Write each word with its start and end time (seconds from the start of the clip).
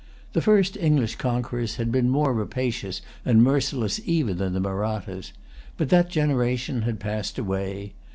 The 0.33 0.41
first 0.41 0.75
English 0.77 1.17
conquerors 1.17 1.75
had 1.75 1.91
been 1.91 2.09
more 2.09 2.33
rapacious 2.33 3.03
and 3.23 3.43
merciless 3.43 4.01
even 4.03 4.37
than 4.39 4.53
the 4.53 4.59
Mahrattas; 4.59 5.31
but 5.77 5.89
that 5.89 6.09
generation 6.09 6.81
had 6.81 6.99
passed 6.99 7.37
away. 7.37 7.93